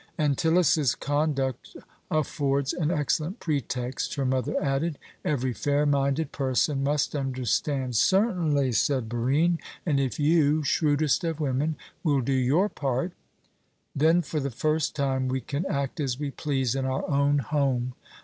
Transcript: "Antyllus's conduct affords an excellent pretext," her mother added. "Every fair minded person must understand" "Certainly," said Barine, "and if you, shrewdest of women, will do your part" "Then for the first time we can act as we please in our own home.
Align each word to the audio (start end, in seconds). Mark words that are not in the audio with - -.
"Antyllus's 0.17 0.95
conduct 0.95 1.75
affords 2.09 2.73
an 2.73 2.89
excellent 2.89 3.39
pretext," 3.39 4.15
her 4.15 4.25
mother 4.25 4.59
added. 4.59 4.97
"Every 5.23 5.53
fair 5.53 5.85
minded 5.85 6.31
person 6.31 6.83
must 6.83 7.15
understand" 7.15 7.95
"Certainly," 7.95 8.71
said 8.71 9.07
Barine, 9.07 9.59
"and 9.85 9.99
if 9.99 10.19
you, 10.19 10.63
shrewdest 10.63 11.23
of 11.23 11.39
women, 11.39 11.75
will 12.03 12.21
do 12.21 12.33
your 12.33 12.67
part" 12.67 13.11
"Then 13.95 14.23
for 14.23 14.39
the 14.39 14.49
first 14.49 14.95
time 14.95 15.27
we 15.27 15.39
can 15.39 15.67
act 15.67 15.99
as 15.99 16.17
we 16.17 16.31
please 16.31 16.73
in 16.73 16.85
our 16.85 17.07
own 17.07 17.37
home. 17.37 17.93